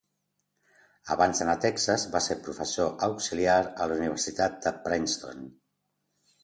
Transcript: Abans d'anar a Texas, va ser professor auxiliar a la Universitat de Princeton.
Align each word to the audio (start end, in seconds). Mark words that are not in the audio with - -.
Abans 1.15 1.41
d'anar 1.41 1.55
a 1.57 1.61
Texas, 1.65 2.05
va 2.15 2.21
ser 2.29 2.39
professor 2.49 2.91
auxiliar 3.11 3.61
a 3.69 3.89
la 3.93 4.01
Universitat 4.03 4.61
de 4.67 4.77
Princeton. 4.89 5.47